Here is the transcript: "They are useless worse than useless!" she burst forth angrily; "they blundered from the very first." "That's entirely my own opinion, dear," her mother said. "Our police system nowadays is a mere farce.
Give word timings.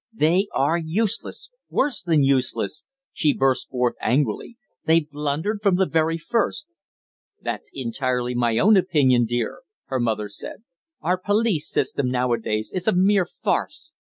"They 0.15 0.47
are 0.55 0.79
useless 0.79 1.51
worse 1.69 2.01
than 2.01 2.23
useless!" 2.23 2.85
she 3.13 3.35
burst 3.37 3.69
forth 3.69 3.93
angrily; 4.01 4.57
"they 4.85 5.01
blundered 5.01 5.59
from 5.61 5.75
the 5.75 5.85
very 5.85 6.17
first." 6.17 6.65
"That's 7.39 7.69
entirely 7.71 8.33
my 8.33 8.57
own 8.57 8.77
opinion, 8.77 9.25
dear," 9.25 9.59
her 9.89 9.99
mother 9.99 10.27
said. 10.27 10.63
"Our 11.01 11.19
police 11.19 11.69
system 11.69 12.09
nowadays 12.09 12.71
is 12.73 12.87
a 12.87 12.95
mere 12.95 13.27
farce. 13.27 13.91